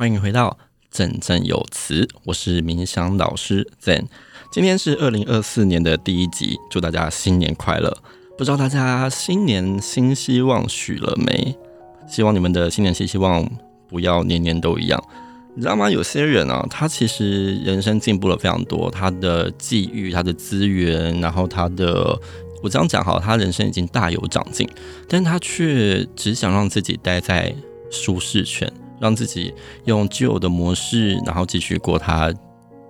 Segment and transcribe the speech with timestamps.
[0.00, 0.56] 欢迎回到
[0.90, 4.06] 振振有词，我是冥想老师 Zen。
[4.50, 7.94] 今天是二零二四年的第一集，祝大家新年快乐！
[8.38, 11.54] 不知道大家新年新希望许了没？
[12.08, 13.46] 希望你们的新年新希望
[13.90, 14.98] 不要年年都一样。
[15.54, 15.90] 你知道吗？
[15.90, 22.18] 有些人啊，他其实人生进步了非常多，他的际遇、他的资源，然后他的，
[22.62, 24.66] 我这样讲好，他人生已经大有长进，
[25.06, 27.54] 但他却只想让自己待在
[27.90, 29.52] 舒适圈，让自己
[29.86, 32.32] 用旧的模式，然后继续过他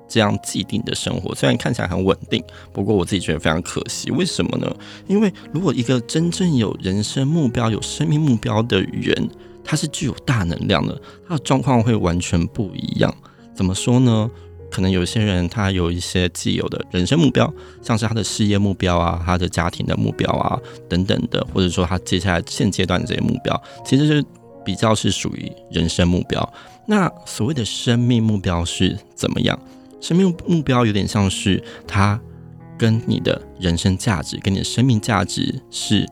[0.08, 1.34] 这样既定的生活。
[1.34, 2.42] 虽然看起来很稳定，
[2.72, 4.10] 不过我自己觉得非常可惜。
[4.10, 4.70] 为什么呢？
[5.06, 9.30] 因为如果一个真正有人生目标、有生命目标的人，
[9.62, 13.14] 他是具有大能量的，他的状况会完全不一样。
[13.54, 14.28] 怎么说呢？
[14.70, 20.56] 可能有些人他有一些既有的人生目标，像是他的事业目标啊，他的家庭的目标啊
[20.88, 24.24] 等等的，或者说他接下来现阶段的这些目标，其实是
[24.64, 26.52] 比较是属于人生目标。
[26.86, 29.58] 那所谓的生命目标是怎么样？
[30.00, 32.20] 生命目标有点像是它
[32.78, 36.08] 跟你的人生价值、跟你的生命价值是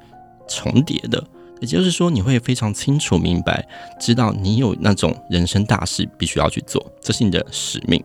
[0.48, 1.22] 重叠的。
[1.60, 3.66] 也就是说，你会非常清楚明白，
[3.98, 8.00] 知道你有那种人生大事必须要去做，这是你的使命。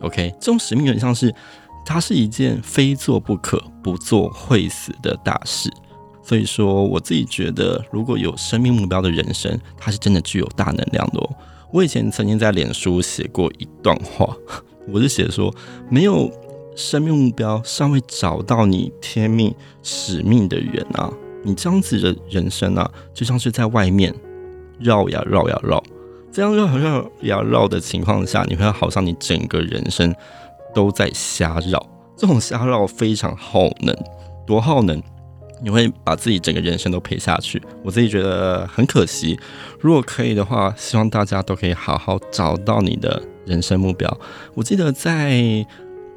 [0.00, 1.34] OK，这种使命有点像是，
[1.84, 5.68] 它是一件非做不可、不做会死的大事。
[6.22, 11.30] 所以说，我自己觉得，如果有生命目标的人生，它是真的具有大能量的哦。
[11.72, 14.36] 我以前曾经在脸书写过一段话，
[14.92, 15.52] 我是写说，
[15.90, 16.30] 没有
[16.76, 21.12] 生命目标，尚未找到你天命使命的人啊。
[21.44, 24.14] 你这样子的人生啊，就像是在外面
[24.78, 25.82] 绕呀绕呀绕，
[26.30, 30.14] 这样绕绕呀绕的情况下，你会好像你整个人生
[30.72, 31.84] 都在瞎绕。
[32.16, 33.96] 这种瞎绕非常耗能，
[34.46, 35.02] 多耗能，
[35.62, 37.62] 你会把自己整个人生都赔下去。
[37.82, 39.38] 我自己觉得很可惜。
[39.80, 44.20] 如果可以的话，希望大家都可以好好找到你的人生目标。
[44.54, 45.66] 我记得在。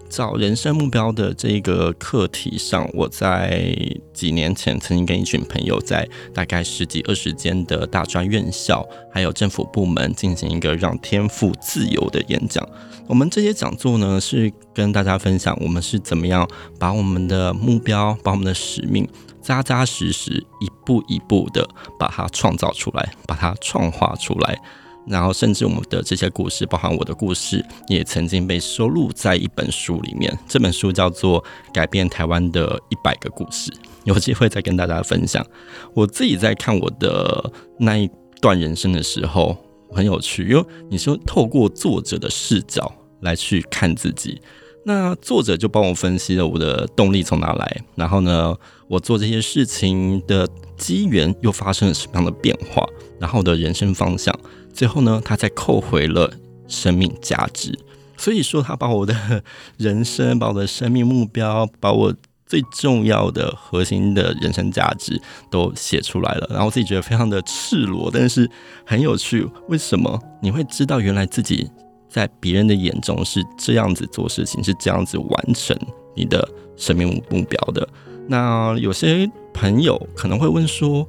[0.08, 3.76] 找人生目标的这个课题上，我在
[4.14, 12.66] 几年前曾经跟一群朋友在大概十几二十间的大专院校，还有政府部门进行一个让天赋自由的演讲。
[13.08, 16.48] 我们这些讲座呢，是跟大家分享我们是怎么样
[16.80, 19.06] 把我们的目标、把我们的使命
[19.46, 21.68] 扎扎实实、一步一步的
[22.00, 24.60] 把它创造出来，把它创化出来。
[25.06, 30.36] 然后，甚至我们的这些故事，包含我的故事，也曾经被收录在一本书里面。
[30.48, 31.40] 这本书叫做
[31.72, 33.70] 《改变台湾的一百个故事》，
[34.06, 35.46] 有机会再跟大家分享。
[35.94, 38.10] 我自己在看我的那一
[38.42, 39.56] 段人生的时候，
[39.92, 42.92] 很有趣，因为你说透过作者的视角
[43.22, 44.42] 来去看自己，
[44.88, 48.56] 那作者就帮我分析了我的动力从哪来，然后呢，
[48.88, 50.47] 我做这些事情的
[50.78, 52.88] 机缘又发生了什么样的变化，
[53.19, 54.34] 然后我的人生方向。
[54.72, 56.31] 最后呢，他再扣回了
[56.68, 57.75] 生命价值，
[58.16, 59.41] 所以说他把我的
[59.78, 62.13] 人生、把我的生命目标、把我
[62.46, 65.19] 最重要的核心的人生价值
[65.50, 66.47] 都写出来了。
[66.52, 68.47] 然后自己觉得非常的赤裸，但是
[68.85, 69.50] 很有趣。
[69.67, 71.67] 为什么你会知道原来自己
[72.16, 75.78] 在别人的眼中是这样子做事情，是这样子完成
[76.16, 77.86] 你的生命目标的？
[78.26, 81.06] 那有些朋友可能会问说，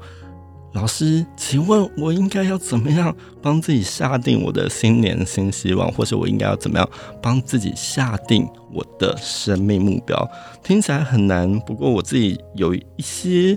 [0.72, 6.91] 老师，请问我应该要怎么样帮自己下定我的新年新希望，或是我应该要怎么样
[7.23, 10.28] 帮自己下定我的生命目标？
[10.65, 13.56] 听起来很难，不过我自己有一些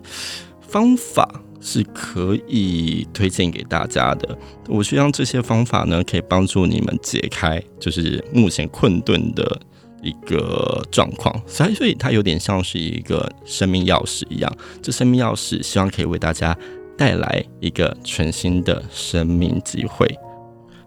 [0.62, 4.38] 方法是可以推荐给大家的。
[4.68, 9.62] 我希望这些方法呢，可以帮助你们解开就是目前困顿的
[10.02, 11.34] 一个状况。
[11.46, 14.58] 所以，所以它有点像是一个生命钥匙一样。
[14.82, 16.58] 这生命钥匙希望可以为大家。
[16.98, 20.06] 带来一个全新的生命机会。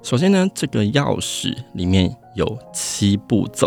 [0.03, 3.67] 首先呢，这个钥匙里面有七步骤。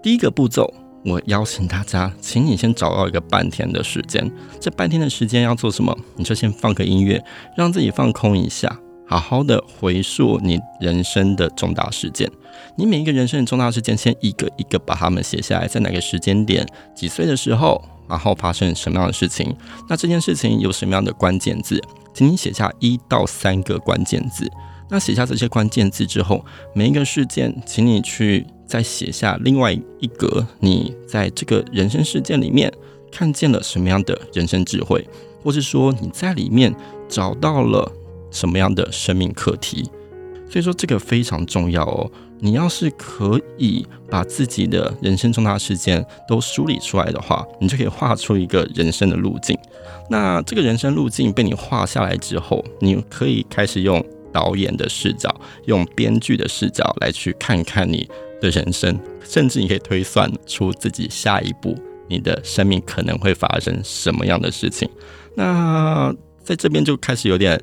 [0.00, 0.72] 第一个步骤，
[1.04, 4.30] 我邀请大家，请你先找到一个半天的时间。
[4.58, 5.96] 这半天的时间要做什么？
[6.16, 7.22] 你就先放个音乐，
[7.56, 12.30] 让自己放空一下，好好的回溯你人生的重大事件。
[12.76, 17.82] 你每一个人生的重大事件，先一个一个把它们写下来，在哪个时间点，几岁的时候。
[18.06, 19.56] 然后发生什么样的事情？
[19.88, 21.82] 那这件事情有什么样的关键字？
[22.12, 24.46] 请你写下一到三个关键字。
[24.90, 26.44] 那写下这些关键字之后，
[26.74, 30.46] 每一个事件，请你去再写下另外一格。
[30.60, 32.72] 你在这个人生事件里面
[33.10, 35.06] 看见了什么样的人生智慧，
[35.42, 36.74] 或是说你在里面
[37.08, 37.90] 找到了
[38.30, 39.90] 什么样的生命课题？
[40.50, 42.10] 所以说这个非常重要哦。
[42.40, 49.58] 你要是可以把自己的人生重大事件都梳理出来的话，你就可以画出一个人生的路径。
[50.10, 54.04] 那这个人生路径被你画下来之后，你可以开始用
[54.34, 55.32] 导演的视角，
[55.66, 58.06] 用编剧的视角来去看看你
[58.40, 61.74] 的人生，甚至你可以推算出自己下一步
[62.08, 64.90] 你的生命可能会发生什么样的事情。
[65.36, 67.58] 那在这边就开始有点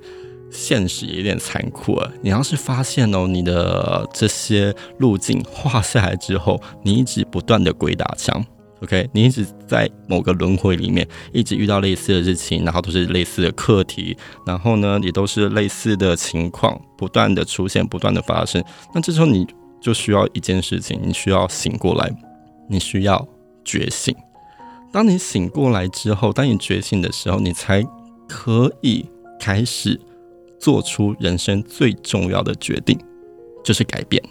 [0.49, 2.11] 现实，有点残酷了。
[2.21, 8.43] 你要是发现哦，你的这些路径画下来之后，你一直不断的鬼打墙。
[8.81, 18.63] OK，你一直在某个轮回里面，一直遇到类似的事情，然后都是类似的课题，然后呢，也都是类似的情况，不断的出现，不断的发生。
[18.93, 19.45] 那这时候你
[19.79, 22.11] 就需要一件事情，你需要醒过来，
[22.67, 23.27] 你需要
[23.63, 24.15] 觉醒。
[24.91, 27.85] 当你醒过来之后，当你觉醒的时候，你才
[28.27, 29.05] 可以
[29.39, 29.99] 开始
[30.59, 32.99] 做出人生最重要的决定，
[33.63, 34.21] 就是改变。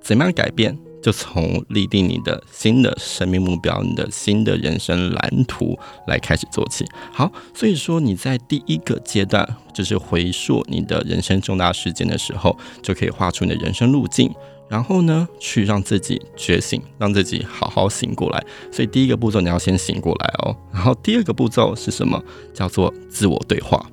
[0.00, 0.76] 怎么样改变？
[1.02, 6.86] 就从立定你的新的生命目标、你的新的人生蓝图来开始做起。
[7.12, 14.32] 好，所以说你在第一个阶段，就是回溯你的人生重大事件的时候，就可以画出你的人生路径，
[14.68, 18.42] 然后呢，去让自己觉醒，让自己好好醒过来。
[18.70, 20.56] 所以第一个步骤你要先醒过来哦。
[20.72, 22.22] 然后第二个步骤是什么？
[22.54, 23.84] 叫做自我对话。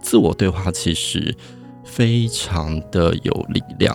[0.00, 1.36] 自我对话其实
[1.84, 3.94] 非常的有力量。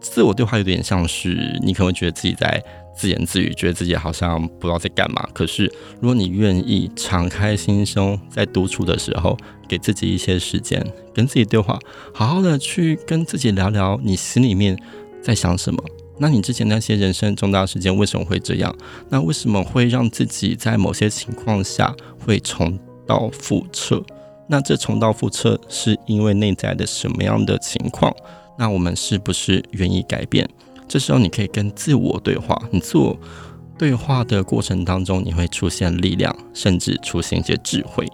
[0.00, 2.62] 自我对话有点像是你可能会觉得自己在
[2.96, 5.26] 自言自语，觉得自己好像不知道在干嘛。
[5.32, 5.64] 可是
[6.00, 9.36] 如果你愿意敞开心胸，在独处的时候，
[9.68, 11.78] 给自己一些时间，跟自己对话，
[12.12, 14.76] 好好的去跟自己聊聊你心里面
[15.22, 15.82] 在想什么。
[16.18, 18.74] 那你之前那些人生重大事件为什么会这样？
[19.08, 21.94] 那为什么会让自己在某些情况下
[22.26, 24.04] 会重蹈覆辙？
[24.46, 28.14] 那这重蹈覆辙是因为内在的什么样的情况？
[28.60, 30.46] 那我们是不是愿意改变？
[30.86, 32.60] 这时候你可以跟自我对话。
[32.70, 33.18] 你自我
[33.78, 38.06] 对话的过程当中，你会出现力量，甚至出现一些智慧。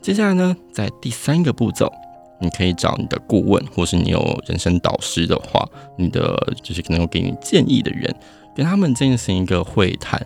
[0.00, 1.92] 接下来呢，在第三个步骤，
[2.40, 5.68] 你可以找你的顾问，或是你有人生导师的话，
[5.98, 8.10] 你的就是可能有给你建议的人，
[8.56, 10.18] 跟他们进行一个会谈。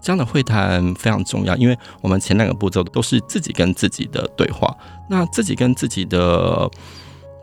[0.00, 4.74] 这样的会谈非常重要，因为我们前两个步骤都是自己跟自己的对话。
[5.10, 6.70] 那自己跟自己的。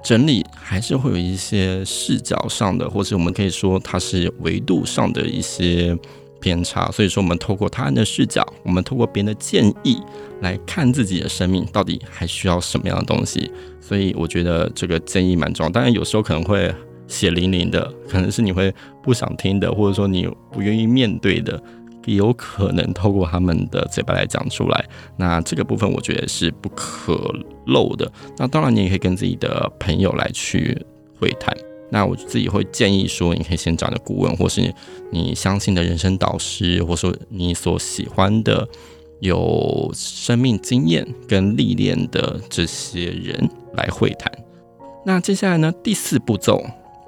[0.05, 5.97] 整理还是会有一些视角上的，或者我们可以说它是维度上的一些
[6.39, 6.91] 偏差。
[6.91, 9.97] 所以说，我们透过他人的视角，我们透过别人的建议
[10.41, 13.49] 来看自己的生命到底还需要什么样的东西。
[13.81, 15.71] 所以我觉得这个建议蛮重要。
[15.71, 16.71] 当然，有时候可能会
[17.07, 18.71] 血淋淋的，可能是你会
[19.01, 21.59] 不想听的，或者说你不愿意面对的。
[22.05, 24.85] 也有可能透过他们的嘴巴来讲出来，
[25.17, 27.33] 那这个部分我觉得是不可
[27.67, 28.11] 漏的。
[28.37, 30.79] 那当然，你也可以跟自己的朋友来去
[31.19, 31.55] 会谈。
[31.91, 34.73] 那我自己会建议说，你可以先找的顾问，或是
[35.11, 38.67] 你相信的人生导师，或者说你所喜欢的
[39.19, 44.31] 有生命经验跟历练的这些人来会谈。
[45.05, 46.63] 那接下来呢，第四步骤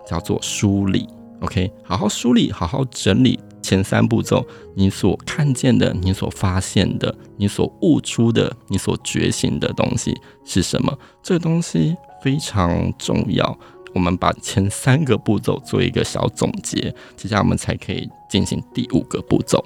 [0.08, 1.08] 叫做梳理。
[1.42, 3.40] OK，好好梳理，好好整理。
[3.68, 10.16] 前三步骤，你所看见的，你所发现的，你所悟出的，你所觉醒的东西
[10.46, 10.98] 是什么？
[11.22, 13.60] 这个东西非常重要。
[13.94, 19.62] 我们把前三个步骤做一个小总结，接下来我们才可以进行第五个步骤。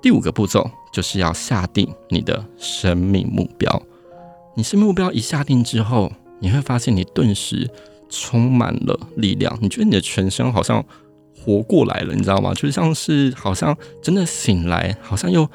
[0.00, 3.82] 第五个步骤就是要下定你的生命目标。
[4.54, 6.10] 你生命目标一下定之后，
[6.40, 7.70] 你会发现你顿时
[8.08, 10.82] 充满了力量，你觉得你的全身好像。
[11.48, 12.52] 活过来了，你知道吗？
[12.52, 15.48] 就像是好像真的醒来，好像又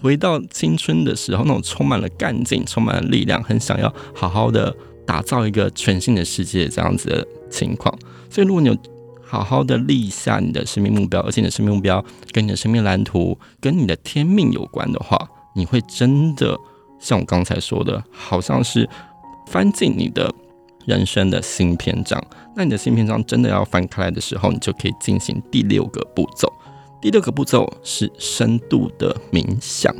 [0.00, 4.74] 回到青春的时候，那种充满了干劲、充满了力量，很想要好好的
[5.06, 7.94] 打造一个全新的世界这样子的情况。
[8.30, 8.76] 所以，如果你有
[9.22, 16.56] 好好的立下你的生命目标，而且你的生命目标跟你的生命蓝图、跟你的天命有关的话，你会真的
[16.98, 18.88] 像我刚才说的，好像是
[19.46, 20.34] 翻进你的。
[20.86, 22.22] 人生的新篇章，
[22.54, 26.52] 那你的新篇章真的要翻开来的时候，你就可以进行第六个步骤。
[27.00, 29.94] 第六个步骤是深度的冥想。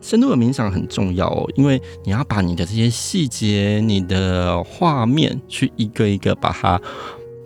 [0.00, 6.80] 深度的冥想很重要哦，因为你要把你的这些细节、你的画面，去一个一个把它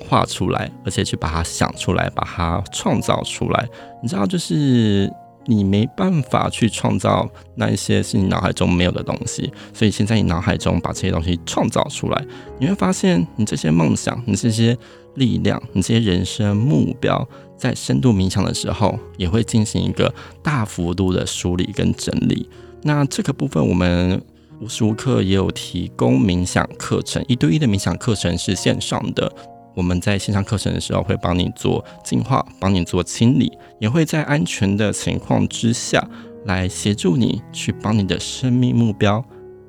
[0.00, 3.68] 画出来，而且去把它想出来，把它创造出来。
[4.02, 5.12] 你知道，就是。
[5.46, 12.24] 你没办法去创造那一些是你脑海中没有的东西，所以先在你脑海中把这些东西创造出来，
[12.58, 14.76] 你会发现你这些梦想、你这些
[15.14, 17.26] 力量、你这些人生目标，
[17.56, 20.12] 在深度冥想的时候，也会进行一个
[20.42, 22.48] 大幅度的梳理跟整理。
[22.82, 24.22] 那这个部分，我们
[24.60, 29.30] 无时无刻也有提供冥想课程，一对一的冥想课程是线上的。
[29.76, 36.02] 我们在线上课程的时候，会帮你做净化，帮你做清理，也会在安全的情况之下
[36.46, 39.22] 来协助你去帮你的生命目标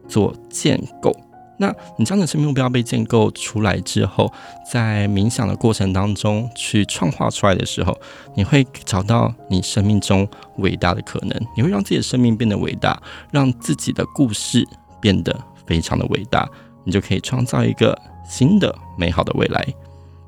[0.07, 1.13] 做建构。
[1.59, 4.31] 那你这样的生命目标被建构出来之后，
[4.71, 7.93] 在冥想的过程当中去创化出来的时候，
[8.35, 10.25] 你会找到你生命中
[10.59, 14.65] 伟大的可能，你会让自己的生命变得伟大，让自己的故事
[15.01, 16.47] 变得非常的伟大，
[16.85, 19.65] 你就可以创造一个新的美好的未来。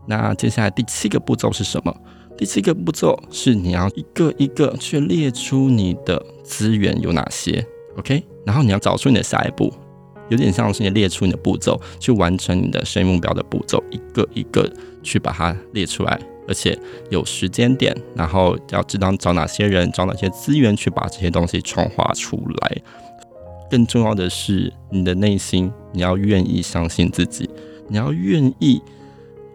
[0.09, 1.95] 那接下来第七个步骤是什么？
[2.35, 7.63] 第七个步骤是你要一个一个去列出你的资源有哪些
[7.95, 8.23] ，OK？
[8.43, 9.71] 然后你要找出你的下一步。
[10.29, 14.71] 有点像是你列出你的步骤，去完成你的生意目标的步骤，一个一个
[15.03, 16.77] 去把它列出来，而且
[17.09, 22.77] 有时间点，然后要知道找哪些人，找哪些资源去把这些东西创化出来。
[23.71, 27.49] 更重要的是，你的内心你要愿意相信自己，
[27.87, 28.79] 你要愿意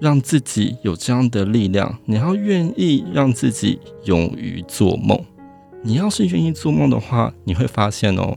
[0.00, 5.18] 让自己有这样的力量，你要愿意让自己勇于做梦。
[5.82, 8.36] 你要是愿意做梦的话，你会发现哦。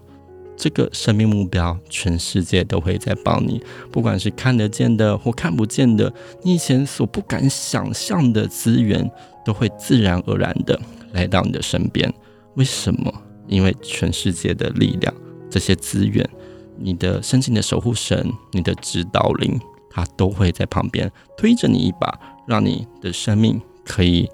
[0.60, 3.62] 这个生命目标，全世界都会在帮你，
[3.92, 6.12] 不管是看得见的或看不见的，
[6.42, 9.08] 你以前所不敢想象的资源，
[9.46, 10.80] 都会自然而然的
[11.14, 12.12] 来到你的身边。
[12.56, 13.14] 为什么？
[13.48, 15.14] 因为全世界的力量，
[15.48, 16.28] 这些资源，
[16.76, 19.62] 你的深情的守护神，你的指导灵，
[19.98, 24.30] 他都会在旁边推着你一把，让你的生命可以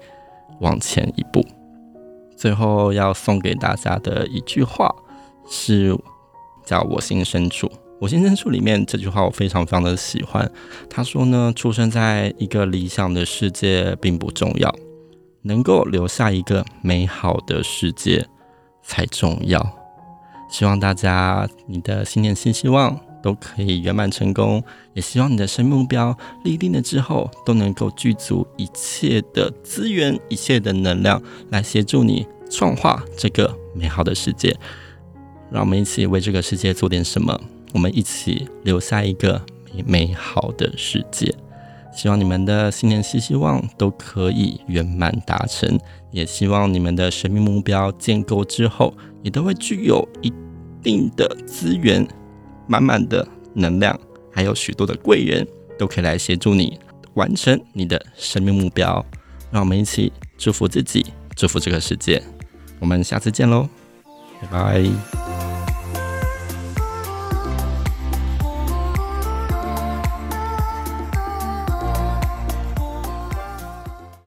[0.60, 1.42] 往前一步。
[2.36, 4.94] 最后要送给大家的一句话
[5.48, 5.98] 是。
[6.66, 10.50] 叫我心深处，我心深处里面这句话我非常非常的喜欢。
[10.88, 14.74] 他说呢，出生在一个理想的世界并不重要，
[15.42, 18.26] 能够留下一个美好的世界
[18.82, 19.62] 才重要。
[20.48, 24.62] 希望大家你的新年新希望都可以圆满成功，
[24.92, 26.14] 也希望你的生命目标
[26.44, 34.54] 立定了之后都能够具足一切的资源、一切的能量来协助你创化这个美好的世界。
[35.50, 37.40] 让我们一起为这个世界做点什么，
[37.72, 39.40] 我们一起留下一个
[39.72, 41.34] 美美好的世界。
[41.96, 45.78] 希望你们的新年新希望都可以圆满达成，
[46.10, 50.30] 也希望你们的生命目标建构之后，也都会具有一
[50.82, 52.06] 定的资源、
[52.66, 53.98] 满满的能量，
[54.32, 55.46] 还有许多的贵人
[55.78, 56.78] 都可以来协助你
[57.14, 59.04] 完成你的生命目标。
[59.50, 61.06] 让我们一起祝福自己，
[61.36, 62.22] 祝福这个世界。
[62.80, 63.68] 我们下次见喽，
[64.40, 65.23] 拜拜。